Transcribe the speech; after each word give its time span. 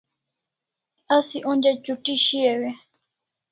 Asi 1.15 1.37
onja 1.51 1.71
ch'uti 1.83 2.13
shiau 2.25 2.61
e? 2.71 2.73